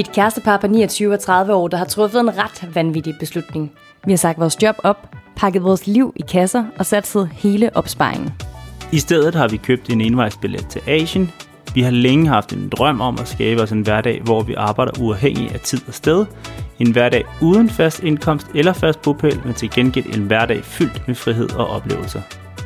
[0.00, 3.14] Vi er et kærestepar på 29 og 30 år, der har truffet en ret vanvittig
[3.18, 3.72] beslutning.
[4.04, 8.32] Vi har sagt vores job op, pakket vores liv i kasser og satset hele opsparingen.
[8.92, 11.30] I stedet har vi købt en indvejsbillet til Asien.
[11.74, 14.92] Vi har længe haft en drøm om at skabe os en hverdag, hvor vi arbejder
[15.00, 16.26] uafhængig af tid og sted.
[16.78, 21.14] En hverdag uden fast indkomst eller fast bopæl, men til gengæld en hverdag fyldt med
[21.14, 22.20] frihed og oplevelser.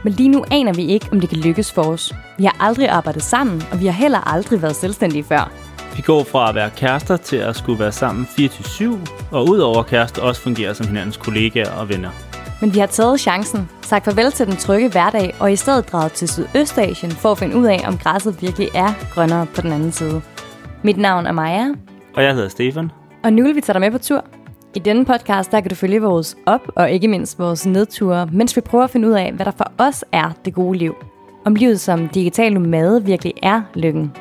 [0.05, 2.15] Men lige nu aner vi ikke, om det kan lykkes for os.
[2.39, 5.64] Vi har aldrig arbejdet sammen, og vi har heller aldrig været selvstændige før.
[5.97, 8.85] Vi går fra at være kærester til at skulle være sammen 24-7,
[9.31, 12.11] og udover kærester også fungere som hinandens kollegaer og venner.
[12.61, 16.13] Men vi har taget chancen, sagt farvel til den trygge hverdag, og i stedet draget
[16.13, 19.93] til Sydøstasien for at finde ud af, om græsset virkelig er grønnere på den anden
[19.93, 20.23] side.
[20.83, 21.67] Mit navn er Maja,
[22.17, 22.91] Og jeg hedder Stefan.
[23.25, 24.25] og nu vil vi tage dig med på tur.
[24.75, 28.57] I denne podcast, der kan du følge vores op- og ikke mindst vores nedture, mens
[28.57, 30.95] vi prøver at finde ud af, hvad der for os er det gode liv.
[31.45, 34.13] Om livet som digital nomade virkelig er lykken.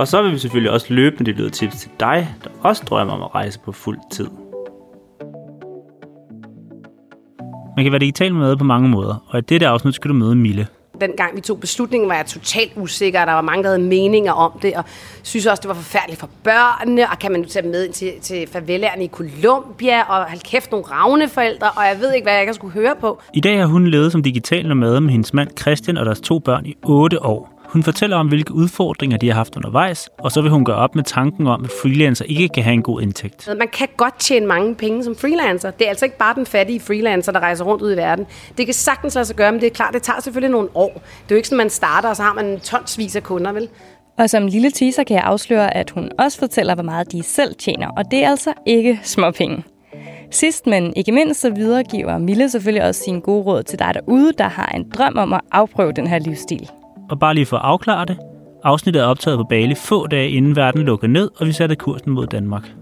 [0.00, 3.22] Og så vil vi selvfølgelig også løbende ud tips til dig, der også drømmer om
[3.22, 4.28] at rejse på fuld tid.
[7.76, 10.34] Man kan være digital med på mange måder, og i dette afsnit skal du møde
[10.34, 10.66] Mille.
[11.00, 14.32] dengang vi tog beslutningen, var jeg totalt usikker, og der var mange, der havde meninger
[14.32, 14.84] om det, og
[15.22, 18.12] synes også, det var forfærdeligt for børnene, og kan man nu tage med ind til,
[18.22, 22.32] til favelærerne i Colombia, og hold kæft, nogle ravne forældre, og jeg ved ikke, hvad
[22.32, 23.22] jeg ikke skulle høre på.
[23.34, 26.38] I dag har hun levet som digital nomade med hendes mand Christian og deres to
[26.38, 27.49] børn i 8 år.
[27.72, 30.94] Hun fortæller om, hvilke udfordringer de har haft undervejs, og så vil hun gøre op
[30.94, 33.48] med tanken om, at freelancer ikke kan have en god indtægt.
[33.58, 35.70] Man kan godt tjene mange penge som freelancer.
[35.70, 38.26] Det er altså ikke bare den fattige freelancer, der rejser rundt ud i verden.
[38.58, 40.92] Det kan sagtens lade sig gøre, men det er klart, det tager selvfølgelig nogle år.
[40.92, 43.68] Det er jo ikke sådan, man starter, og så har man tonsvis af kunder, vel?
[44.18, 47.54] Og som lille teaser kan jeg afsløre, at hun også fortæller, hvor meget de selv
[47.54, 49.64] tjener, og det er altså ikke småpenge.
[50.30, 54.32] Sidst, men ikke mindst, så videregiver Mille selvfølgelig også sine gode råd til dig derude,
[54.38, 56.70] der har en drøm om at afprøve den her livsstil.
[57.10, 58.18] Og bare lige for at afklare det,
[58.64, 62.10] afsnittet er optaget på Bali få dage inden verden lukkede ned, og vi satte kursen
[62.10, 62.72] mod Danmark.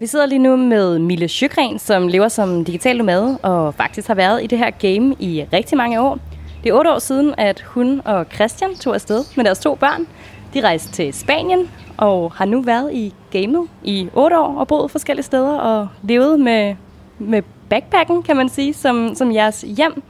[0.00, 4.14] Vi sidder lige nu med Mille Sjøgren, som lever som digital nomade og faktisk har
[4.14, 6.18] været i det her game i rigtig mange år.
[6.64, 10.06] Det er otte år siden, at hun og Christian tog afsted med deres to børn.
[10.54, 14.90] De rejste til Spanien og har nu været i gamet i otte år og boet
[14.90, 16.74] forskellige steder og levet med,
[17.18, 20.02] med backpacken, kan man sige, som, som jeres hjem.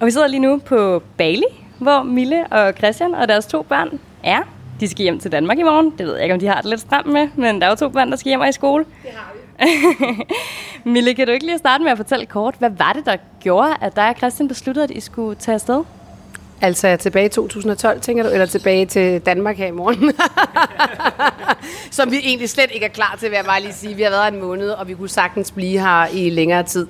[0.00, 1.42] Og vi sidder lige nu på Bali,
[1.78, 4.42] hvor Mille og Christian og deres to børn er.
[4.80, 5.90] De skal hjem til Danmark i morgen.
[5.98, 7.76] Det ved jeg ikke, om de har det lidt stramt med, men der er jo
[7.76, 8.84] to børn, der skal hjem og i skole.
[9.02, 9.40] Det har vi.
[10.90, 13.76] Mille, kan du ikke lige starte med at fortælle kort, hvad var det, der gjorde,
[13.80, 15.84] at dig og Christian besluttede, at I skulle tage afsted?
[16.62, 20.12] Altså tilbage i 2012, tænker du, eller tilbage til Danmark her i morgen?
[21.90, 23.94] Som vi egentlig slet ikke er klar til, vil jeg bare lige sige.
[23.94, 26.86] Vi har været her en måned, og vi kunne sagtens blive her i længere tid.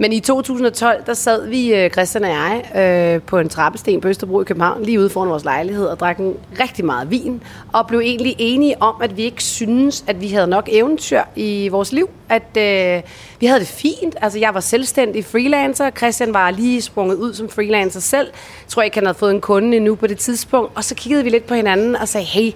[0.00, 4.08] Men i 2012, der sad vi, øh, Christian og jeg, øh, på en trappesten på
[4.08, 7.42] Østerbro i København, lige ude foran vores lejlighed, og drak en rigtig meget vin,
[7.72, 11.68] og blev egentlig enige om, at vi ikke synes, at vi havde nok eventyr i
[11.68, 12.10] vores liv.
[12.28, 13.02] At øh,
[13.40, 14.16] vi havde det fint.
[14.20, 18.26] Altså, jeg var selvstændig freelancer, Christian var lige sprunget ud som freelancer selv.
[18.26, 20.72] Jeg tror ikke, han havde fået en kunde endnu på det tidspunkt.
[20.74, 22.52] Og så kiggede vi lidt på hinanden og sagde, hey,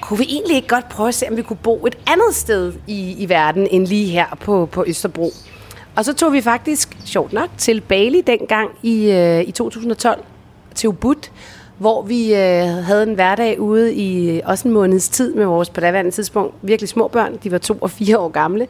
[0.00, 2.72] kunne vi egentlig ikke godt prøve at se, om vi kunne bo et andet sted
[2.86, 5.32] i, i verden, end lige her på, på Østerbro?
[5.96, 10.24] Og så tog vi faktisk, sjovt nok, til Bali dengang i, øh, i 2012,
[10.74, 11.28] til Ubud,
[11.78, 15.70] hvor vi øh, havde en hverdag ude i øh, også en måneds tid med vores
[15.70, 17.36] på daværende tidspunkt virkelig små børn.
[17.44, 18.66] De var to og fire år gamle.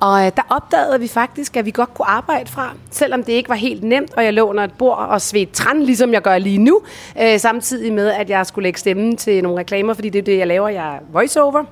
[0.00, 3.48] Og øh, der opdagede vi faktisk, at vi godt kunne arbejde fra, selvom det ikke
[3.48, 6.38] var helt nemt, og jeg lå under et bord og svedte træn, ligesom jeg gør
[6.38, 6.80] lige nu,
[7.20, 10.38] øh, samtidig med, at jeg skulle lægge stemmen til nogle reklamer, fordi det er det,
[10.38, 11.64] jeg laver, jeg er voiceover.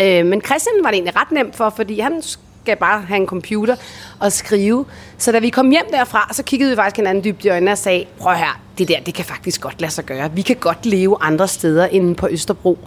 [0.00, 3.26] Øh, men Christian var det egentlig ret nemt for, fordi han skal bare have en
[3.26, 3.76] computer
[4.20, 4.84] og skrive.
[5.18, 7.78] Så da vi kom hjem derfra, så kiggede vi faktisk hinanden dybt i øjnene og
[7.78, 10.32] sagde, prøv her, det der, det kan faktisk godt lade sig gøre.
[10.32, 12.78] Vi kan godt leve andre steder end på Østerbro.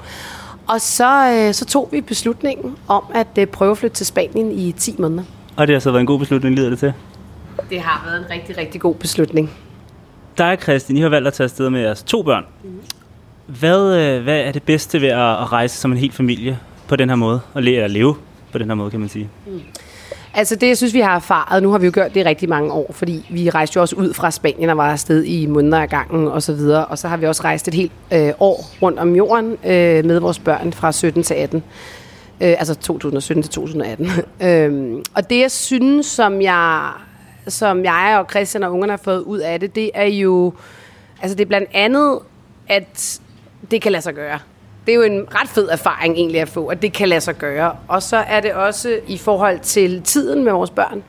[0.68, 4.52] Og så, øh, så tog vi beslutningen om at øh, prøve at flytte til Spanien
[4.52, 5.24] i 10 måneder.
[5.56, 6.94] Og det har så været en god beslutning, lyder det til.
[7.70, 9.50] Det har været en rigtig, rigtig god beslutning.
[10.38, 12.46] Dig og Christian, I har valgt at tage afsted med jeres to børn.
[13.46, 16.96] Hvad, øh, hvad er det bedste ved at at rejse som en hel familie på
[16.96, 17.40] den her måde?
[17.54, 18.16] Og le- at leve
[18.52, 19.30] på den her måde, kan man sige.
[20.34, 22.50] Altså det, jeg synes, vi har erfaret, nu har vi jo gjort det i rigtig
[22.50, 25.80] mange år, fordi vi rejste jo også ud fra Spanien og var afsted i måneder
[25.80, 26.86] af gangen og så videre.
[26.86, 30.20] Og så har vi også rejst et helt øh, år rundt om jorden øh, med
[30.20, 31.64] vores børn fra 17 til 18.
[32.42, 34.10] Øh, altså 2017 til 2018.
[34.48, 36.92] øhm, og det, jeg synes, som jeg,
[37.48, 40.54] som jeg og Christian og ungerne har fået ud af det, det er jo,
[41.22, 42.20] altså det er blandt andet,
[42.68, 43.20] at
[43.72, 44.40] det kan lade sig gøre.
[44.86, 47.36] Det er jo en ret fed erfaring egentlig at få, at det kan lade sig
[47.36, 47.76] gøre.
[47.88, 51.04] Og så er det også i forhold til tiden med vores børn.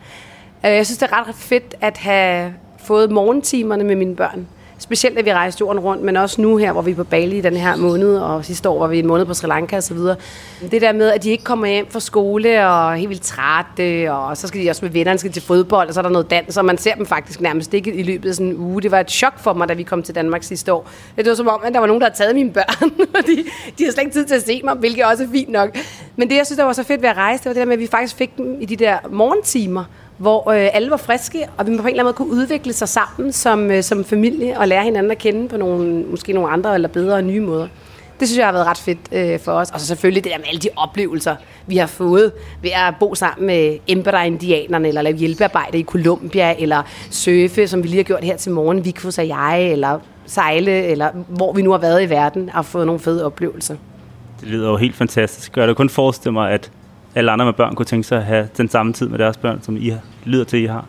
[0.65, 4.49] Øh, jeg synes, det er ret fedt at have fået morgentimerne med mine børn
[4.83, 7.39] specielt at vi rejste jorden rundt, men også nu her, hvor vi er på Bali
[7.39, 9.97] i den her måned, og sidste år var vi en måned på Sri Lanka osv.
[10.71, 14.13] Det der med, at de ikke kommer hjem fra skole og er helt vildt trætte,
[14.13, 16.31] og så skal de også med vennerne skal til fodbold, og så er der noget
[16.31, 18.83] dans, og man ser dem faktisk nærmest ikke i løbet af sådan en uge.
[18.83, 20.89] Det var et chok for mig, da vi kom til Danmark sidste år.
[21.17, 23.37] Det var som om, at der var nogen, der havde taget mine børn, fordi
[23.79, 25.77] de har slet ikke tid til at se mig, hvilket også er fint nok.
[26.17, 27.67] Men det, jeg synes, der var så fedt ved at rejse, det var det der
[27.67, 29.85] med, at vi faktisk fik dem i de der morgentimer,
[30.23, 32.89] hvor øh, alle var friske, og vi på en eller anden måde kunne udvikle sig
[32.89, 36.75] sammen som, øh, som familie og lære hinanden at kende på nogle, måske nogle andre
[36.75, 37.69] eller bedre og nye måder.
[38.21, 39.71] Det synes jeg har været ret fedt øh, for os.
[39.71, 41.37] Og så selvfølgelig det der med alle de oplevelser,
[41.67, 42.33] vi har fået
[42.63, 47.89] ved at bo sammen med Embera-indianerne, eller lave hjælpearbejde i Colombia, eller surfe, som vi
[47.89, 51.71] lige har gjort her til morgen, Vikfus og jeg, eller sejle, eller hvor vi nu
[51.71, 53.77] har været i verden, og fået nogle fede oplevelser.
[54.41, 55.57] Det lyder jo helt fantastisk.
[55.57, 56.71] Jeg kan kun forestille mig, at
[57.15, 59.63] alle andre med børn kunne tænke sig at have den samme tid med deres børn,
[59.63, 60.87] som I har, lyder til, I har.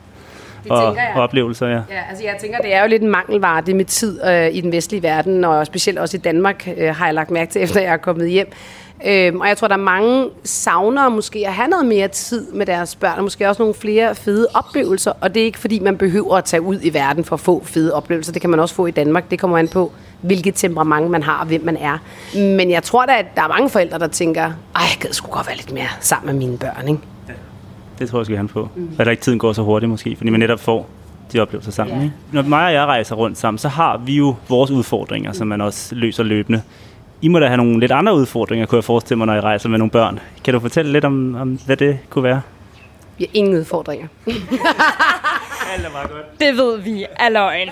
[0.63, 1.11] Det og, jeg.
[1.15, 1.73] og oplevelser, ja.
[1.73, 4.61] Ja, altså jeg tænker, det er jo lidt en mangelvare, det med tid øh, i
[4.61, 7.81] den vestlige verden, og specielt også i Danmark, øh, har jeg lagt mærke til, efter
[7.81, 8.47] jeg er kommet hjem.
[9.05, 12.65] Øhm, og jeg tror, der er mange savner måske at have noget mere tid med
[12.65, 15.11] deres børn, og måske også nogle flere fede oplevelser.
[15.21, 17.63] Og det er ikke, fordi man behøver at tage ud i verden for at få
[17.65, 18.31] fede oplevelser.
[18.31, 19.31] Det kan man også få i Danmark.
[19.31, 19.91] Det kommer an på,
[20.21, 21.97] hvilket temperament man har, og hvem man er.
[22.35, 25.31] Men jeg tror da, at der er mange forældre, der tænker, ej, jeg gad sgu
[25.31, 27.01] godt være lidt mere sammen med mine børn, ikke?
[27.99, 28.69] Det tror jeg, skal han på.
[28.75, 28.89] Mm.
[28.99, 30.89] Eller ikke tiden går så hurtigt måske, fordi man netop får
[31.33, 32.03] de oplevelser sammen.
[32.03, 32.13] Ikke?
[32.31, 35.35] Når mig og jeg rejser rundt sammen, så har vi jo vores udfordringer, mm.
[35.35, 36.61] som man også løser løbende.
[37.23, 39.69] I må da have nogle lidt andre udfordringer, kunne jeg forestille mig, når I rejser
[39.69, 40.19] med nogle børn.
[40.43, 42.41] Kan du fortælle lidt om, om hvad det kunne være?
[43.17, 44.07] Vi har ingen udfordringer.
[44.27, 46.39] Alt er meget godt.
[46.39, 47.69] Det ved vi er løgn.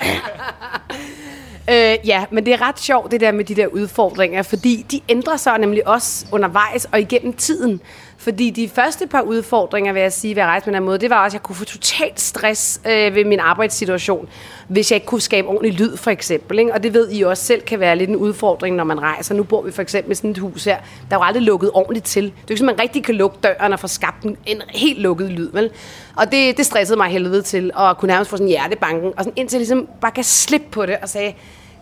[1.70, 5.02] Øh, ja, men det er ret sjovt, det der med de der udfordringer, fordi de
[5.10, 7.82] ændrer sig nemlig også undervejs og igennem tiden.
[8.22, 10.98] Fordi de første par udfordringer, vil jeg sige, ved at rejse på den her måde,
[10.98, 14.30] det var også, at jeg kunne få totalt stress øh, ved min arbejdssituation,
[14.68, 16.60] hvis jeg ikke kunne skabe ordentlig lyd, for eksempel.
[16.60, 16.74] Ikke?
[16.74, 19.36] Og det ved I også selv kan være lidt en udfordring, når man rejser.
[19.36, 20.78] Nu bor vi for eksempel i sådan et hus her,
[21.10, 22.24] der er jo aldrig lukket ordentligt til.
[22.24, 25.00] Det er jo ikke man rigtig kan lukke døren og få skabt en, en helt
[25.00, 25.70] lukket lyd, vel?
[26.16, 29.34] Og det, det stressede mig helvede til, at kunne nærmest få sådan hjertebanken, og sådan
[29.36, 31.34] indtil jeg ligesom bare kan slippe på det og sagde,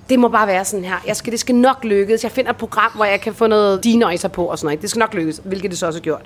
[0.09, 0.95] det må bare være sådan her.
[1.07, 2.23] Jeg skal, det skal nok lykkes.
[2.23, 4.81] Jeg finder et program, hvor jeg kan få noget dinoiser på og sådan noget.
[4.81, 6.21] Det skal nok lykkes, hvilket det så også har gjort.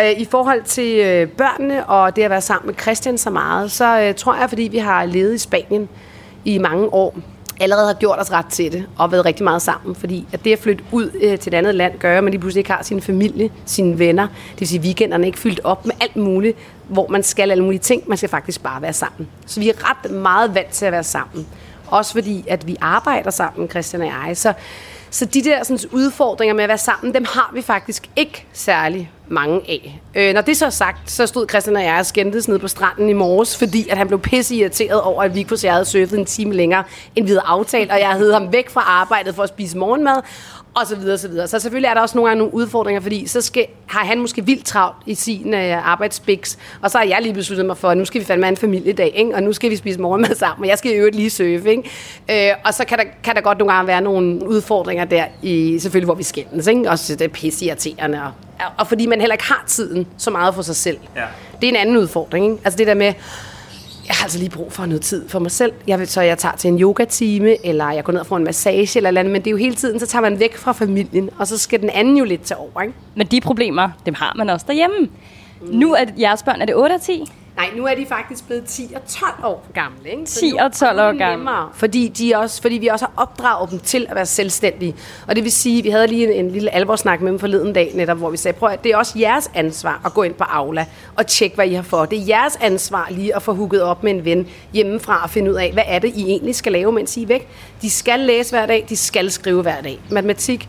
[0.00, 3.72] Øh, I forhold til øh, børnene og det at være sammen med Christian så meget,
[3.72, 5.88] så øh, tror jeg, fordi vi har levet i Spanien
[6.44, 7.16] i mange år,
[7.60, 9.94] allerede har gjort os ret til det og været rigtig meget sammen.
[9.94, 12.40] Fordi at det at flytte ud øh, til et andet land gør, at man lige
[12.40, 14.26] pludselig ikke har sin familie, sine venner.
[14.26, 16.58] Det vil sige, at weekenderne er ikke fyldt op med alt muligt,
[16.88, 18.02] hvor man skal alle mulige ting.
[18.06, 19.28] Man skal faktisk bare være sammen.
[19.46, 21.46] Så vi er ret meget vant til at være sammen.
[21.86, 24.36] Også fordi, at vi arbejder sammen, Christian og jeg.
[24.36, 24.52] Så,
[25.10, 29.10] så de der sådan, udfordringer med at være sammen, dem har vi faktisk ikke særlig
[29.28, 30.00] mange af.
[30.14, 32.68] Øh, når det så er sagt, så stod Christian og jeg og skændtes nede på
[32.68, 35.84] stranden i morges, fordi at han blev pisse irriteret over, at vi ikke jeg havde
[35.84, 36.84] surfet en time længere,
[37.16, 40.22] end vi havde aftalt, og jeg havde ham væk fra arbejdet for at spise morgenmad,
[40.76, 41.48] og så videre, så videre.
[41.48, 44.46] Så selvfølgelig er der også nogle gange nogle udfordringer, fordi så skal, har han måske
[44.46, 47.98] vildt travlt i sin øh, arbejdsbiks, og så har jeg lige besluttet mig for, at
[47.98, 49.34] nu skal vi fandme have en familiedag, ikke?
[49.34, 51.70] og nu skal vi spise morgenmad sammen, og jeg skal i øvrigt lige surfe.
[51.70, 52.50] Ikke?
[52.50, 55.78] Øh, og så kan der, kan der godt nogle gange være nogle udfordringer der, i,
[55.78, 56.90] selvfølgelig hvor vi skændes, ikke?
[56.90, 58.32] og så det er pisse irriterende, og,
[58.78, 60.98] og fordi man heller ikke har tiden så meget for sig selv.
[61.16, 61.24] Ja.
[61.60, 62.44] Det er en anden udfordring.
[62.44, 62.58] Ikke?
[62.64, 63.12] Altså det der med,
[64.08, 65.72] jeg har altså lige brug for noget tid for mig selv.
[65.86, 68.44] Jeg vil, så jeg tager til en yogatime, eller jeg går ned og får en
[68.44, 71.30] massage, eller, andet, men det er jo hele tiden, så tager man væk fra familien,
[71.38, 72.94] og så skal den anden jo lidt til over, ikke?
[73.14, 75.08] Men de problemer, dem har man også derhjemme.
[75.60, 75.68] Mm.
[75.78, 77.32] Nu er jeres børn, er det 8 og 10?
[77.56, 80.10] Nej, nu er de faktisk blevet 10 og 12 år gamle.
[80.10, 80.24] Ikke?
[80.24, 81.50] 10 nu og 12 er år det gamle.
[81.74, 84.94] Fordi, de også, fordi vi også har opdraget dem til at være selvstændige.
[85.26, 87.92] Og det vil sige, vi havde lige en, en lille alvorsnak med dem forleden dag,
[87.94, 90.44] netop, hvor vi sagde, prøv at det er også jeres ansvar at gå ind på
[90.44, 90.86] Aula
[91.16, 92.04] og tjekke, hvad I har for.
[92.04, 95.50] Det er jeres ansvar lige at få hugget op med en ven hjemmefra og finde
[95.50, 97.48] ud af, hvad er det, I egentlig skal lave, mens I er væk.
[97.82, 99.98] De skal læse hver dag, de skal skrive hver dag.
[100.10, 100.68] Matematik,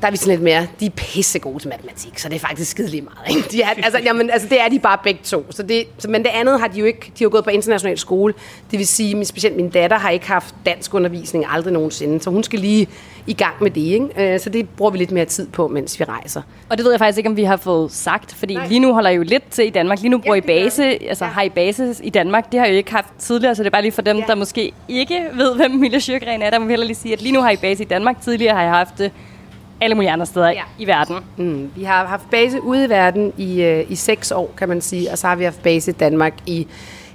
[0.00, 2.38] der er vi sådan lidt mere, de er pisse gode til matematik, så det er
[2.40, 3.36] faktisk skide lige meget.
[3.36, 3.48] Ikke?
[3.50, 5.46] De er, altså, jamen, altså, det er de bare begge to.
[5.50, 7.50] Så det, så, men det andet har de jo ikke, de har jo gået på
[7.50, 8.34] international skole.
[8.70, 12.30] Det vil sige, min, specielt min datter har ikke haft dansk undervisning aldrig nogensinde, så
[12.30, 12.88] hun skal lige
[13.26, 13.80] i gang med det.
[13.80, 14.34] Ikke?
[14.34, 16.42] Øh, Så det bruger vi lidt mere tid på, mens vi rejser.
[16.68, 18.66] Og det ved jeg faktisk ikke, om vi har fået sagt, fordi Nej.
[18.68, 19.98] Lige nu holder I jo lidt til i Danmark.
[20.00, 21.30] Lige nu bruger Ja, I base, altså Ja.
[21.30, 22.52] har I base i Danmark.
[22.52, 24.24] Det har I jo ikke haft tidligere, så det er bare lige for dem, Ja.
[24.26, 26.50] der måske ikke ved, hvem Mille Sjøgren er.
[26.50, 28.20] Der må vi heller lige sige, at lige nu har I base i Danmark.
[28.22, 29.12] Tidligere har I haft det
[29.80, 30.62] alle mulige andre steder Ja.
[30.78, 31.16] i verden.
[31.36, 31.70] Mm.
[31.76, 35.10] Vi har haft base ude i verden i, øh, i seks år, kan man sige,
[35.10, 36.66] og så har vi haft base i Danmark i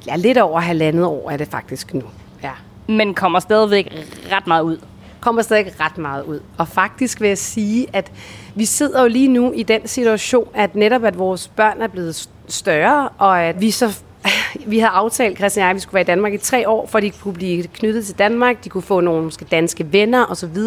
[0.08, 2.04] ja, lidt over halvandet år, er det faktisk nu.
[2.44, 2.52] Ja.
[2.88, 3.88] Men kommer stadigvæk
[4.32, 4.78] ret meget ud.
[5.20, 6.40] kommer stadig ret meget ud.
[6.58, 8.12] Og faktisk vil jeg sige, at
[8.56, 12.30] vi sidder jo lige nu i den situation, at netop at vores børn er blevet
[12.48, 14.00] større, og at vi så
[14.66, 16.88] vi havde aftalt, Christian og jeg, at vi skulle være i Danmark i tre år,
[16.88, 20.26] for at de kunne blive knyttet til Danmark, de kunne få nogle måske danske venner
[20.26, 20.58] osv.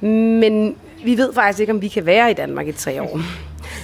[0.00, 3.20] Men vi ved faktisk ikke, om vi kan være i Danmark i tre år.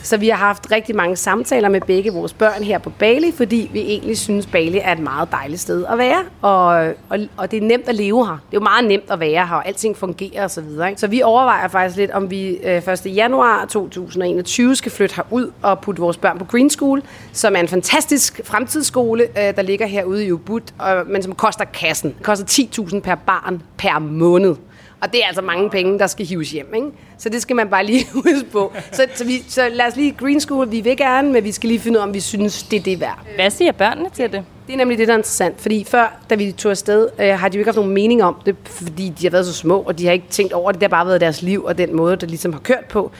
[0.03, 3.71] Så vi har haft rigtig mange samtaler med begge vores børn her på Bali, fordi
[3.73, 7.57] vi egentlig synes, Bali er et meget dejligt sted at være, og, og, og det
[7.57, 8.33] er nemt at leve her.
[8.33, 10.65] Det er jo meget nemt at være her, og alting fungerer osv.
[10.65, 13.01] Så, så vi overvejer faktisk lidt, om vi øh, 1.
[13.07, 17.69] januar 2021 skal flytte herud og putte vores børn på Green School, som er en
[17.69, 22.15] fantastisk fremtidsskole, øh, der ligger herude i Ubud, og, men som koster kassen.
[22.19, 24.57] Det koster 10.000 per barn per måned.
[25.01, 26.87] Og det er altså mange penge, der skal hives hjem, ikke?
[27.19, 28.73] Så det skal man bare lige huske på.
[28.93, 31.69] Så, så, vi, så lad os lige Green School, vi vil gerne, men vi skal
[31.69, 33.19] lige finde ud af, om vi synes, det er det værd.
[33.35, 34.45] Hvad siger børnene til det?
[34.67, 37.49] Det er nemlig det, der er interessant, fordi før, da vi tog afsted, øh, har
[37.49, 39.99] de jo ikke haft nogen mening om det, fordi de har været så små, og
[39.99, 40.81] de har ikke tænkt over det.
[40.81, 43.11] Det har bare været deres liv og den måde, der ligesom har kørt på.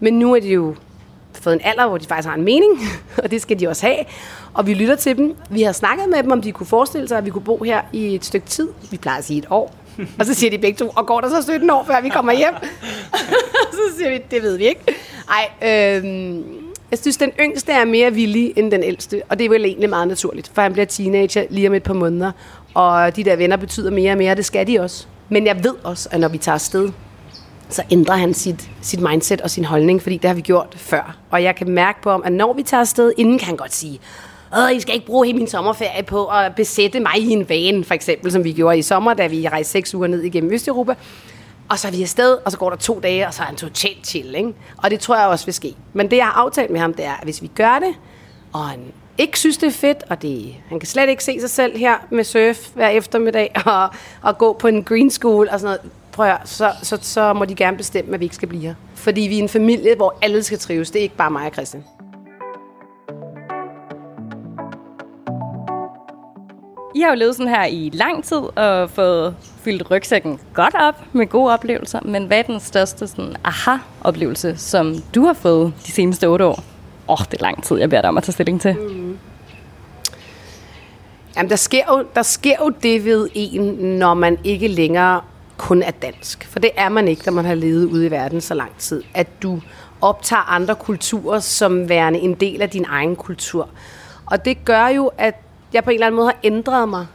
[0.00, 0.74] Men nu er de jo
[1.34, 2.80] fået en alder, hvor de faktisk har en mening,
[3.22, 3.98] og det skal de også have.
[4.54, 5.36] Og vi lytter til dem.
[5.50, 7.80] Vi har snakket med dem, om de kunne forestille sig, at vi kunne bo her
[7.92, 8.68] i et stykke tid.
[8.90, 9.74] Vi plejer at sige et år.
[10.18, 12.32] Og så siger de begge to, og går der så 17 år, før vi kommer
[12.32, 12.54] hjem?
[13.72, 14.80] så siger vi, det ved vi ikke.
[15.28, 16.04] Ej, øh,
[16.90, 19.90] jeg synes, den yngste er mere villig end den ældste, og det er vel egentlig
[19.90, 22.32] meget naturligt, for han bliver teenager lige om et par måneder,
[22.74, 25.06] og de der venner betyder mere og mere, det skal de også.
[25.28, 26.90] Men jeg ved også, at når vi tager afsted,
[27.68, 31.16] så ændrer han sit, sit mindset og sin holdning, fordi det har vi gjort før.
[31.30, 33.74] Og jeg kan mærke på ham, at når vi tager afsted, inden kan han godt
[33.74, 34.00] sige,
[34.56, 37.84] Åh, I skal ikke bruge hele min sommerferie på at besætte mig i en van,
[37.84, 40.94] for eksempel, som vi gjorde i sommer, da vi rejste seks uger ned igennem Østeuropa.
[41.68, 43.56] Og så er vi afsted, og så går der to dage, og så er han
[43.56, 44.52] totalt chill, ikke?
[44.76, 45.74] Og det tror jeg også vil ske.
[45.92, 47.94] Men det, jeg har aftalt med ham, det er, at hvis vi gør det,
[48.52, 48.80] og han
[49.18, 51.94] ikke synes, det er fedt, og det, han kan slet ikke se sig selv her
[52.10, 53.88] med surf hver eftermiddag, og,
[54.22, 57.44] og gå på en green school og sådan noget, prøv at, så, så, så må
[57.44, 58.74] de gerne bestemme, at vi ikke skal blive her.
[58.94, 60.90] Fordi vi er en familie, hvor alle skal trives.
[60.90, 61.99] Det er ikke bare mig og Christian.
[67.00, 71.04] I har jo levet sådan her i lang tid og fået fyldt rygsækken godt op
[71.12, 72.00] med gode oplevelser.
[72.04, 76.64] Men hvad er den største sådan, aha-oplevelse, som du har fået de seneste otte år?
[77.08, 78.76] Åh, oh, det er lang tid, jeg beder dig om at tage stilling til.
[78.76, 79.18] Mm.
[81.36, 83.62] Jamen, der sker, jo, der sker jo det ved en,
[83.98, 85.20] når man ikke længere
[85.56, 86.48] kun er dansk.
[86.50, 89.02] For det er man ikke, når man har levet ude i verden så lang tid.
[89.14, 89.60] At du
[90.00, 93.68] optager andre kulturer som værende en del af din egen kultur.
[94.26, 95.34] Og det gør jo, at
[95.72, 97.06] jeg på en eller anden måde har ændret mig,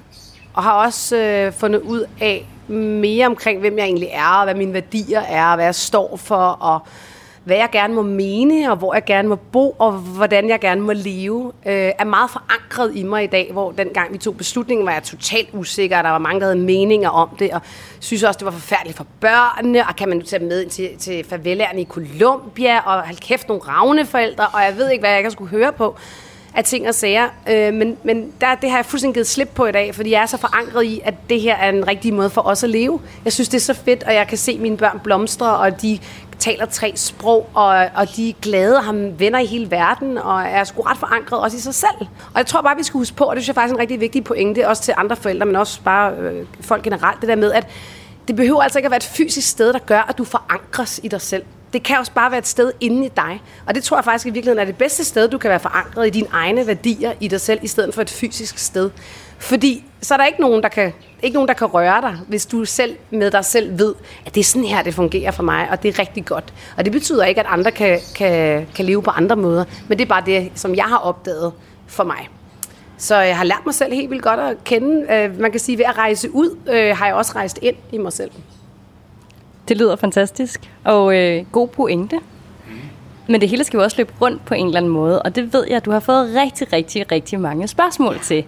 [0.54, 4.56] og har også øh, fundet ud af mere omkring, hvem jeg egentlig er, og hvad
[4.56, 6.80] mine værdier er, og hvad jeg står for, og
[7.44, 10.82] hvad jeg gerne må mene, og hvor jeg gerne må bo, og hvordan jeg gerne
[10.82, 14.86] må leve, øh, er meget forankret i mig i dag, hvor dengang vi tog beslutningen,
[14.86, 17.62] var jeg totalt usikker, og der var mange, der havde meninger om det, og
[18.00, 20.90] synes også, det var forfærdeligt for børnene, og kan man nu tage med ind til,
[21.00, 25.10] til favelærerne i Colombia, og hold kæft nogle ravne forældre, og jeg ved ikke, hvad
[25.10, 25.96] jeg ikke skulle høre på
[26.56, 27.28] af ting og sager.
[27.50, 30.22] Øh, men men der, det har jeg fuldstændig givet slip på i dag, fordi jeg
[30.22, 33.00] er så forankret i, at det her er en rigtig måde for os at leve.
[33.26, 36.00] Jeg synes, det er så fedt, og jeg kan se mine børn blomstre, og de
[36.40, 40.44] taler tre sprog, og, og de er glade og har venner i hele verden, og
[40.44, 42.00] er sgu ret forankret også i sig selv.
[42.34, 43.82] Og jeg tror bare, vi skal huske på, og det synes jeg faktisk er en
[43.82, 47.36] rigtig vigtig pointe, også til andre forældre, men også bare øh, folk generelt, det der
[47.36, 47.68] med, at
[48.28, 51.08] det behøver altså ikke at være et fysisk sted, der gør, at du forankres i
[51.08, 51.44] dig selv
[51.76, 53.42] det kan også bare være et sted inde i dig.
[53.66, 56.08] Og det tror jeg faktisk i virkeligheden er det bedste sted, du kan være forankret
[56.08, 58.90] i dine egne værdier i dig selv, i stedet for et fysisk sted.
[59.38, 62.46] Fordi så er der ikke nogen, der kan, ikke nogen, der kan røre dig, hvis
[62.46, 63.94] du selv med dig selv ved,
[64.26, 66.54] at det er sådan her, det fungerer for mig, og det er rigtig godt.
[66.78, 70.06] Og det betyder ikke, at andre kan, kan, kan leve på andre måder, men det
[70.06, 71.54] er bare det, som jeg har opdaget
[71.88, 72.30] for mig.
[72.98, 75.14] Så jeg har lært mig selv helt vildt godt at kende.
[75.14, 77.98] Øh, man kan sige, ved at rejse ud, øh, har jeg også rejst ind i
[77.98, 78.32] mig selv.
[79.68, 82.20] Det lyder fantastisk, og øh, god pointe.
[83.28, 85.54] Men det hele skal jo også løbe rundt på en eller anden måde, og det
[85.54, 88.46] ved jeg, at du har fået rigtig, rigtig, rigtig mange spørgsmål til.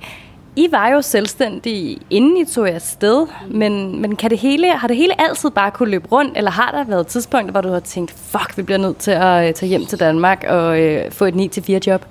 [0.55, 4.87] I var jo selvstændige, inden I tog jer sted, men, men kan det hele, har
[4.87, 7.79] det hele altid bare kunne løbe rundt, eller har der været tidspunkter, hvor du har
[7.79, 11.25] tænkt, fuck, vi bliver nødt til at øh, tage hjem til Danmark og øh, få
[11.25, 12.05] et 9-4 job?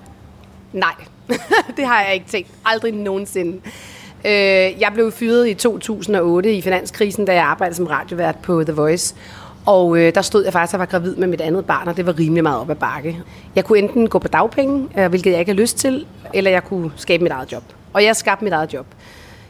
[0.73, 0.95] Nej,
[1.77, 2.51] det har jeg ikke tænkt.
[2.65, 3.61] Aldrig nogensinde.
[4.27, 8.73] Øh, jeg blev fyret i 2008 i finanskrisen, da jeg arbejdede som radiovært på The
[8.73, 9.15] Voice.
[9.67, 12.07] Og øh, der stod jeg faktisk, at var gravid med mit andet barn, og det
[12.07, 13.23] var rimelig meget op ad bakke.
[13.55, 16.65] Jeg kunne enten gå på dagpenge, øh, hvilket jeg ikke har lyst til, eller jeg
[16.65, 17.63] kunne skabe mit eget job.
[17.93, 18.87] Og jeg skabte mit eget job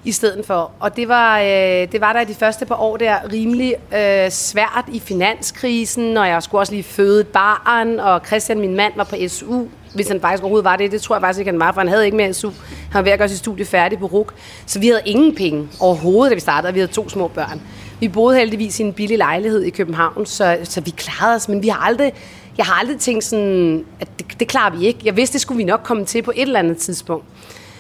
[0.05, 0.71] i stedet for.
[0.81, 4.31] Og det var, øh, det var der i de første par år der rimelig øh,
[4.31, 8.93] svært i finanskrisen, og jeg skulle også lige føde et barn, og Christian, min mand,
[8.97, 9.65] var på SU,
[9.97, 10.93] hvis han faktisk overhovedet var det.
[10.93, 12.49] Det tror jeg faktisk ikke, han var, for han havde ikke mere SU.
[12.49, 14.35] Han var ved at gøre sit studie færdig på RUK.
[14.67, 17.61] Så vi havde ingen penge overhovedet, da vi startede, og vi havde to små børn.
[18.01, 21.63] Vi boede heldigvis i en billig lejlighed i København, så, så vi klarede os, men
[21.63, 22.13] vi har aldrig,
[22.59, 24.99] jeg har aldrig tænkt sådan, at det, det klarer vi ikke.
[25.05, 27.25] Jeg vidste, det skulle vi nok komme til på et eller andet tidspunkt.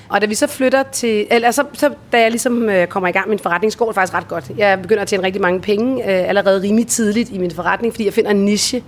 [0.09, 3.13] Og da vi så flytter til, eller så, så da jeg ligesom øh, kommer i
[3.13, 4.45] gang med min forretning, så går det faktisk ret godt.
[4.59, 8.05] Jeg begynder at tjene rigtig mange penge øh, allerede rimelig tidligt i min forretning, fordi
[8.05, 8.83] jeg finder en niche,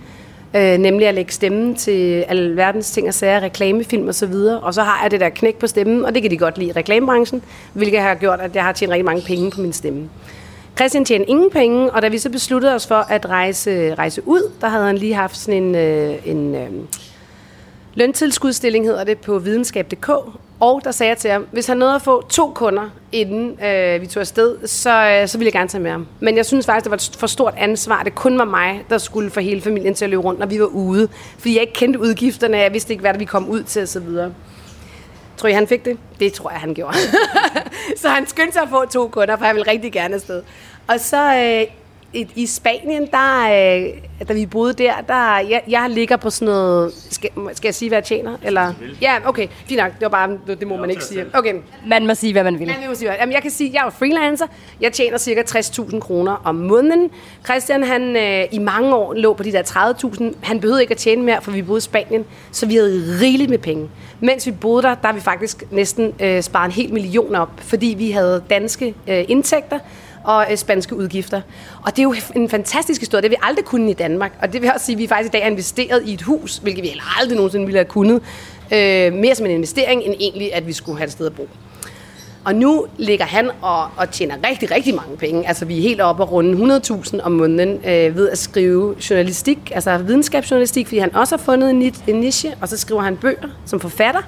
[0.55, 4.59] øh, nemlig at lægge stemmen til alverdens ting og sager, reklamefilm og så videre.
[4.59, 6.69] Og så har jeg det der knæk på stemmen, og det kan de godt lide
[6.69, 7.41] i reklamebranchen,
[7.73, 10.09] hvilket har gjort, at jeg har tjent rigtig mange penge på min stemme.
[10.75, 14.51] Christian tjente ingen penge, og da vi så besluttede os for at rejse, rejse ud,
[14.61, 16.69] der havde han lige haft sådan en, øh, en øh,
[17.93, 20.09] løntilskudstilling, hedder det, på videnskab.dk.
[20.59, 24.01] Og der sagde jeg til ham, hvis han nåede at få to kunder, inden øh,
[24.01, 26.07] vi tog afsted, så, øh, så ville jeg gerne tage med ham.
[26.19, 28.03] Men jeg synes faktisk, det var et for stort ansvar.
[28.03, 30.59] Det kun var mig, der skulle få hele familien til at løbe rundt, når vi
[30.59, 31.07] var ude.
[31.37, 34.07] Fordi jeg ikke kendte udgifterne, jeg vidste ikke, hvad der vi kom ud til osv.
[35.37, 35.97] Tror I, han fik det?
[36.19, 36.97] Det tror jeg, han gjorde.
[38.01, 40.41] så han skyndte sig at få to kunder, for han ville rigtig gerne afsted.
[40.87, 41.78] Og så øh,
[42.13, 43.43] i, i Spanien, der,
[44.21, 46.93] øh, da vi boede der, der jeg, jeg ligger på sådan noget...
[47.09, 48.37] Skal, skal jeg sige, hvad jeg tjener?
[48.43, 48.73] Eller?
[49.01, 49.47] Ja, okay.
[49.67, 49.91] Fint nok.
[49.91, 50.37] Det var bare...
[50.47, 51.25] Det, det må man ikke sige.
[51.33, 51.53] Okay.
[51.87, 52.67] Man må sige, hvad man vil.
[52.67, 54.45] Ja, må sige, Jamen, jeg kan sige, at jeg er freelancer.
[54.81, 57.09] Jeg tjener cirka 60.000 kroner om måneden.
[57.45, 60.23] Christian, han øh, i mange år lå på de der 30.000.
[60.41, 62.25] Han behøvede ikke at tjene mere, for vi boede i Spanien.
[62.51, 63.89] Så vi havde rigeligt med penge.
[64.19, 67.49] Mens vi boede der, der har vi faktisk næsten øh, sparet en hel million op,
[67.57, 69.79] fordi vi havde danske øh, indtægter,
[70.29, 71.41] og øh, spanske udgifter.
[71.81, 73.21] Og det er jo en fantastisk historie.
[73.21, 74.31] Det vi aldrig kunne i Danmark.
[74.41, 76.57] Og det vil også sige, at vi faktisk i dag har investeret i et hus,
[76.57, 78.21] hvilket vi aldrig nogensinde ville have kunnet.
[78.73, 81.47] Øh, mere som en investering, end egentlig, at vi skulle have et sted at bo.
[82.45, 85.47] Og nu ligger han og, og tjener rigtig, rigtig mange penge.
[85.47, 89.71] Altså vi er helt oppe og runde 100.000 om måneden øh, ved at skrive journalistik,
[89.75, 93.49] altså videnskabsjournalistik, fordi han også har fundet en, en niche, og så skriver han bøger
[93.65, 94.21] som forfatter.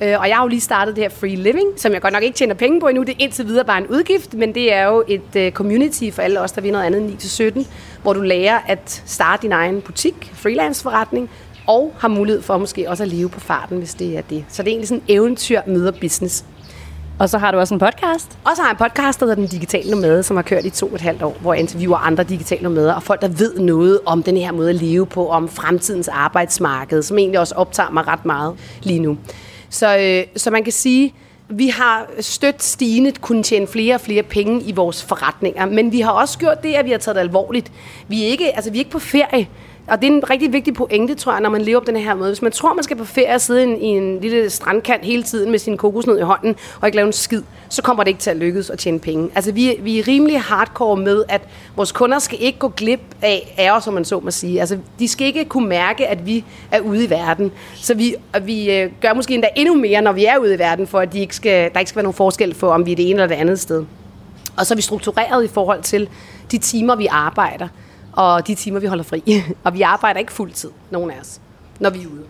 [0.00, 2.22] Øh, og jeg har jo lige startet det her Free Living, som jeg godt nok
[2.22, 3.02] ikke tjener penge på endnu.
[3.02, 6.22] Det er indtil videre bare en udgift, men det er jo et uh, community for
[6.22, 7.66] alle os, der vil noget andet 9-17,
[8.02, 11.30] hvor du lærer at starte din egen butik, freelance forretning,
[11.66, 14.44] og har mulighed for måske også at leve på farten, hvis det er det.
[14.48, 16.44] Så det er egentlig sådan en eventyr møder business.
[17.18, 18.38] Og så har du også en podcast?
[18.44, 20.70] Og så har jeg en podcast, der hedder Den Digitale Nomade, som har kørt i
[20.70, 23.58] to og et halvt år, hvor jeg interviewer andre digitale nomader, og folk, der ved
[23.58, 27.90] noget om den her måde at leve på, om fremtidens arbejdsmarked, som egentlig også optager
[27.90, 29.18] mig ret meget lige nu.
[29.70, 31.14] Så, øh, så man kan sige,
[31.48, 36.00] vi har stødt stigende kunne tjene flere og flere penge i vores forretninger, men vi
[36.00, 37.72] har også gjort det, at vi har taget det alvorligt.
[38.08, 39.48] Vi er ikke, altså, vi er ikke på ferie.
[39.88, 42.14] Og det er en rigtig vigtig pointe, tror jeg, når man lever på den her
[42.14, 42.30] måde.
[42.30, 45.50] Hvis man tror, man skal på ferie og sidde i en lille strandkant hele tiden
[45.50, 48.30] med sin kokosnød i hånden og ikke lave en skid, så kommer det ikke til
[48.30, 49.30] at lykkes at tjene penge.
[49.34, 53.54] Altså, vi, vi er rimelig hardcore med, at vores kunder skal ikke gå glip af,
[53.58, 54.60] ære, os, som man så må sige.
[54.60, 57.52] Altså, de skal ikke kunne mærke, at vi er ude i verden.
[57.74, 60.86] Så vi, vi øh, gør måske endda endnu mere, når vi er ude i verden,
[60.86, 62.96] for at de ikke skal, der ikke skal være nogen forskel for, om vi er
[62.96, 63.84] det ene eller det andet sted.
[64.56, 66.08] Og så er vi struktureret i forhold til
[66.50, 67.68] de timer, vi arbejder
[68.18, 69.42] og de timer, vi holder fri.
[69.64, 71.40] og vi arbejder ikke fuldtid, nogen af os,
[71.80, 72.24] når vi er ude.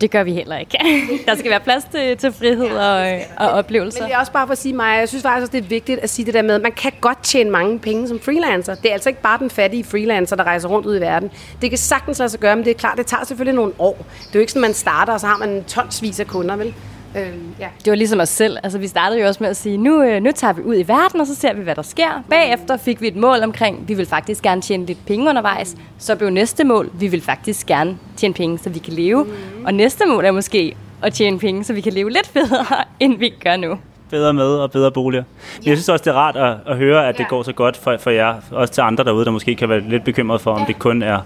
[0.00, 0.78] Det gør vi heller ikke.
[1.26, 4.00] Der skal være plads til, til frihed ja, og, og oplevelser.
[4.00, 5.68] Men det er også bare for at sige mig, jeg synes faktisk også, det er
[5.68, 8.74] vigtigt at sige det der med, at man kan godt tjene mange penge som freelancer.
[8.74, 11.30] Det er altså ikke bare den fattige freelancer, der rejser rundt ud i verden.
[11.62, 13.96] Det kan sagtens lade sig gøre, men det er klart, det tager selvfølgelig nogle år.
[13.96, 16.74] Det er jo ikke sådan, man starter, og så har man tonsvis af kunder, vel?
[17.16, 17.68] Øh, ja.
[17.84, 18.56] Det var ligesom os selv.
[18.62, 20.88] Altså, vi startede jo også med at sige, nu, øh, nu tager vi ud i
[20.88, 22.22] verden, og så ser vi, hvad der sker.
[22.30, 25.76] Bagefter fik vi et mål omkring, vi vil faktisk gerne tjene lidt penge undervejs.
[25.98, 29.24] Så blev næste mål, vi vil faktisk gerne tjene penge, så vi kan leve.
[29.24, 29.64] Mm.
[29.64, 33.18] Og næste mål er måske at tjene penge, så vi kan leve lidt federe, end
[33.18, 33.78] vi gør nu
[34.10, 35.22] bedre med og bedre boliger.
[35.56, 35.70] Men ja.
[35.70, 37.28] jeg synes også, det er rart at, at høre, at det ja.
[37.28, 40.04] går så godt for, for jer, også til andre derude, der måske kan være lidt
[40.04, 40.66] bekymret for, om ja.
[40.66, 41.18] det kun er,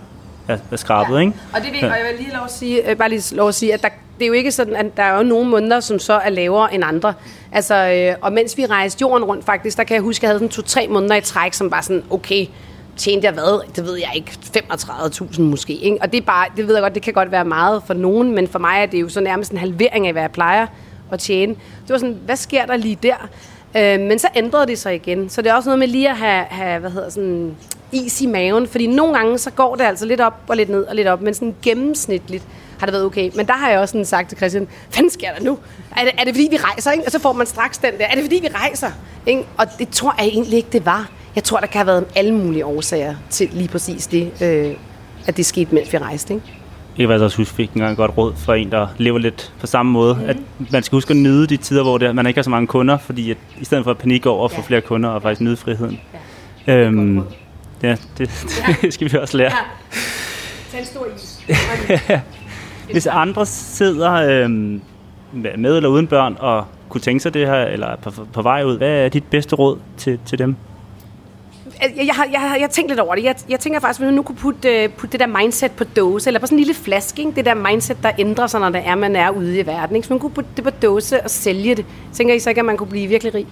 [0.48, 1.14] er, er skrabet.
[1.14, 1.20] Ja.
[1.20, 1.32] Ikke?
[1.54, 3.54] Og det vil, og jeg vil lige lov at sige, øh, bare lige lov at
[3.54, 5.98] sige, at der det er jo ikke sådan, at der er jo nogle måneder, som
[5.98, 7.14] så er lavere end andre.
[7.52, 10.28] Altså, øh, og mens vi rejste jorden rundt faktisk, der kan jeg huske, at jeg
[10.28, 12.46] havde sådan to-tre måneder i træk, som bare sådan, okay,
[12.96, 13.74] tjente jeg hvad?
[13.76, 15.72] Det ved jeg ikke, 35.000 måske.
[15.74, 15.98] Ikke?
[16.00, 18.34] Og det er bare, det ved jeg godt, det kan godt være meget for nogen,
[18.34, 20.66] men for mig er det jo så nærmest en halvering af, hvad jeg plejer
[21.12, 21.54] at tjene.
[21.54, 23.28] Det var sådan, hvad sker der lige der?
[23.76, 25.28] Øh, men så ændrede det sig igen.
[25.28, 27.56] Så det er også noget med lige at have, have hvad hedder sådan,
[27.92, 30.84] is i maven, fordi nogle gange så går det altså lidt op og lidt ned
[30.84, 32.44] og lidt op, men sådan gennemsnitligt
[32.78, 33.30] har det været okay.
[33.36, 35.58] Men der har jeg også sådan sagt til Christian, hvad sker der nu?
[35.96, 36.92] Er det, er det fordi, vi rejser?
[36.92, 37.04] Ikke?
[37.06, 38.90] Og så får man straks den der, er det fordi, vi rejser?
[39.26, 39.44] Ikke?
[39.58, 41.10] Og det tror jeg egentlig ikke, det var.
[41.34, 44.74] Jeg tror, der kan have været alle mulige årsager til lige præcis det, øh,
[45.26, 46.34] at det skete, mens vi rejste.
[46.34, 46.46] Ikke?
[46.98, 49.92] Jeg vil også huske, fik en godt råd fra en, der lever lidt på samme
[49.92, 50.14] måde.
[50.14, 50.28] Mm.
[50.28, 50.36] At
[50.72, 52.98] man skal huske at nyde de tider, hvor det, man ikke har så mange kunder,
[52.98, 54.66] fordi at, i stedet for at panik over at få ja.
[54.66, 56.00] flere kunder og faktisk nyde friheden.
[56.66, 57.22] Ja, øhm,
[57.82, 58.30] ja det,
[58.82, 59.50] det skal vi også lære.
[59.50, 59.56] Ja.
[60.70, 61.40] Tag en stor is.
[62.92, 64.50] Hvis andre sidder øh,
[65.32, 68.78] med eller uden børn og kunne tænke sig det her, eller på, på vej ud,
[68.78, 70.56] hvad er dit bedste råd til, til dem?
[71.82, 73.24] jeg, jeg, har, jeg, har, jeg har tænkt lidt over det.
[73.24, 75.84] Jeg, jeg tænker faktisk, hvis man nu kunne putte, uh, putte det der mindset på
[75.84, 77.32] dåse, eller på sådan en lille flaske, ikke?
[77.36, 79.96] det der mindset, der ændrer sig, når det er, man er ude i verden.
[79.96, 80.08] Ikke?
[80.08, 81.86] Så man kunne putte det på dåse og sælge det.
[82.12, 83.46] Tænker I så ikke, at man kunne blive virkelig rig?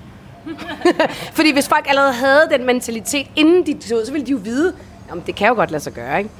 [1.36, 4.74] Fordi hvis folk allerede havde den mentalitet, inden de døde, så ville de jo vide,
[5.10, 6.30] Jamen, det kan jo godt lade sig gøre, ikke?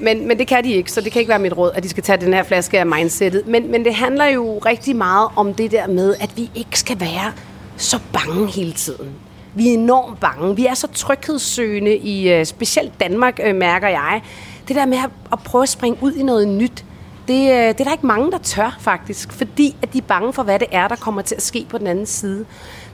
[0.00, 1.88] Men, men det kan de ikke, så det kan ikke være mit råd, at de
[1.88, 3.46] skal tage den her flaske af mindsetet.
[3.46, 7.00] Men, men det handler jo rigtig meget om det der med, at vi ikke skal
[7.00, 7.32] være
[7.76, 9.10] så bange hele tiden.
[9.54, 10.56] Vi er enormt bange.
[10.56, 14.22] Vi er så tryghedssøgende i øh, specielt Danmark, øh, mærker jeg.
[14.68, 16.84] Det der med at, at prøve at springe ud i noget nyt,
[17.28, 20.32] det, øh, det er der ikke mange, der tør faktisk, fordi at de er bange
[20.32, 22.44] for, hvad det er, der kommer til at ske på den anden side.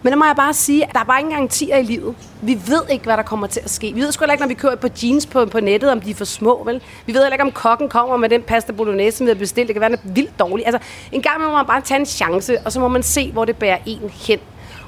[0.04, 2.14] Men der må jeg bare sige, at der er bare ingen garantier i livet.
[2.42, 3.92] Vi ved ikke, hvad der kommer til at ske.
[3.94, 6.14] Vi ved sgu ikke, når vi kører på jeans på, på nettet, om de er
[6.14, 6.82] for små, vel?
[7.06, 9.68] Vi ved heller ikke, om kokken kommer med den pasta bolognese, som vi har bestilt.
[9.68, 10.66] Det kan være, den er vildt dårlig.
[10.66, 10.80] Altså,
[11.12, 13.56] en gang må man bare tage en chance, og så må man se, hvor det
[13.56, 14.38] bærer en hen.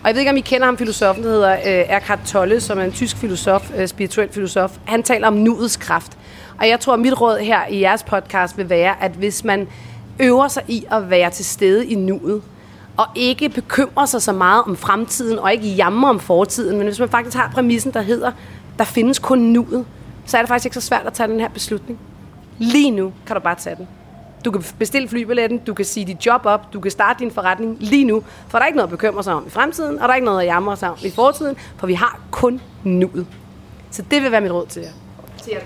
[0.03, 2.79] Og jeg ved ikke, om I kender ham, filosofen, der hedder øh, Eckhart Tolle, som
[2.79, 4.73] er en tysk filosof, øh, spirituel filosof.
[4.85, 6.19] Han taler om nuets kraft.
[6.59, 9.69] Og jeg tror, at mit råd her i jeres podcast vil være, at hvis man
[10.21, 12.43] øver sig i at være til stede i nuet,
[12.97, 17.01] og ikke bekymre sig så meget om fremtiden, og ikke jammer om fortiden, men hvis
[17.01, 18.33] man faktisk har præmissen, der hedder,
[18.79, 19.87] der findes kun nuet,
[20.27, 21.99] så er det faktisk ikke så svært at tage den her beslutning.
[22.59, 23.89] Lige nu kan du bare tage den.
[24.45, 27.77] Du kan bestille flybilletten, du kan sige dit job op, du kan starte din forretning
[27.81, 30.09] lige nu, for der er ikke noget at bekymre sig om i fremtiden, og der
[30.09, 33.27] er ikke noget at jamre sig om i fortiden, for vi har kun nuet.
[33.91, 34.91] Så det vil være mit råd til jer.
[35.43, 35.61] Til jer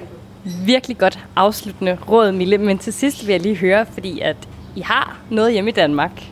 [0.66, 4.36] Virkelig godt afsluttende råd, Mille, men til sidst vil jeg lige høre, fordi at
[4.76, 6.22] I har noget hjemme i Danmark,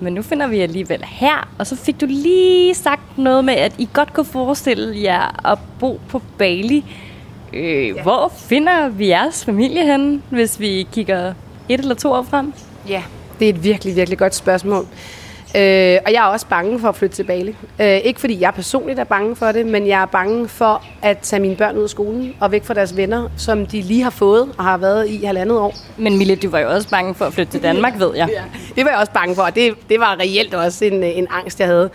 [0.00, 3.72] men nu finder vi alligevel her, og så fik du lige sagt noget med, at
[3.78, 6.84] I godt kunne forestille jer at bo på Bali.
[7.52, 8.02] Øh, ja.
[8.02, 11.34] Hvor finder vi jeres familie hen, hvis vi kigger
[11.68, 12.52] et eller to år frem?
[12.88, 13.02] Ja,
[13.38, 14.86] det er et virkelig, virkelig godt spørgsmål.
[15.54, 17.56] Øh, og jeg er også bange for at flytte til Bali.
[17.80, 21.18] Øh, ikke fordi jeg personligt er bange for det, men jeg er bange for at
[21.18, 24.10] tage mine børn ud af skolen og væk fra deres venner, som de lige har
[24.10, 25.74] fået og har været i halvandet år.
[25.96, 28.28] Men Mille, du var jo også bange for at flytte til Danmark, ved jeg.
[28.38, 28.42] ja,
[28.76, 31.60] det var jeg også bange for, og det, det var reelt også en, en angst,
[31.60, 31.90] jeg havde.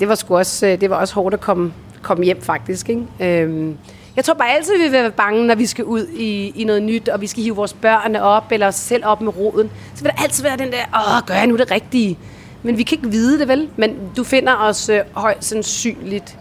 [0.00, 1.72] Det var, sgu også, det var også hårdt at komme,
[2.02, 2.88] komme hjem, faktisk.
[2.88, 3.42] Ikke?
[3.44, 3.74] Øh,
[4.16, 6.82] jeg tror bare altid, vi vil være bange, når vi skal ud i, i noget
[6.82, 9.70] nyt, og vi skal hive vores børn op, eller os selv op med roden.
[9.94, 12.18] Så vil der altid være den der, åh, gør jeg nu det rigtige?
[12.66, 13.68] Men vi kan ikke vide det, vel?
[13.76, 16.38] Men du finder os øh, højst sandsynligt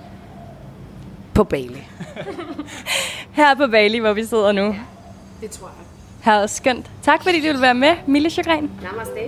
[1.33, 1.83] på Bali.
[3.39, 4.61] Her på Bali, hvor vi sidder nu.
[4.61, 4.75] Ja,
[5.41, 5.85] det tror jeg.
[6.23, 6.91] Her er skønt.
[7.01, 8.71] Tak fordi du vil være med, Mille Sjøgren.
[8.83, 9.19] Namaste.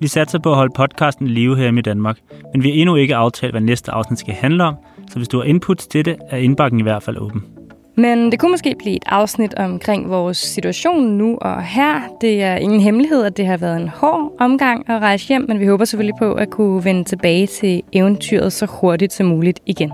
[0.00, 2.18] Vi satser på at holde podcasten live her i Danmark,
[2.52, 4.74] men vi har endnu ikke aftalt, hvad næste afsnit skal handle om,
[5.10, 7.55] så hvis du har inputs til det, er indbakken i hvert fald åben.
[7.98, 12.00] Men det kunne måske blive et afsnit omkring vores situation nu og her.
[12.20, 15.60] Det er ingen hemmelighed, at det har været en hård omgang at rejse hjem, men
[15.60, 19.92] vi håber selvfølgelig på at kunne vende tilbage til eventyret så hurtigt som muligt igen.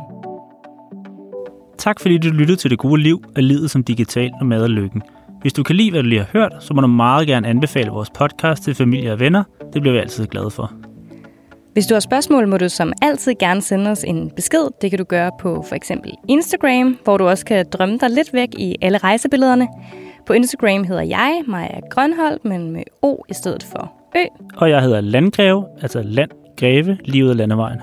[1.78, 4.70] Tak fordi du lyttede til Det Gode Liv af Livet som Digital og Mad og
[4.70, 5.02] Lykken.
[5.40, 7.90] Hvis du kan lide, hvad du lige har hørt, så må du meget gerne anbefale
[7.90, 9.44] vores podcast til familie og venner.
[9.72, 10.91] Det bliver vi altid glade for.
[11.72, 14.68] Hvis du har spørgsmål, må du som altid gerne sende os en besked.
[14.82, 18.34] Det kan du gøre på for eksempel Instagram, hvor du også kan drømme dig lidt
[18.34, 19.68] væk i alle rejsebillederne.
[20.26, 24.20] På Instagram hedder jeg Maja Grønholdt, men med O i stedet for Ø.
[24.56, 27.78] Og jeg hedder Landgreve, altså Landgreve, livet af landevejen.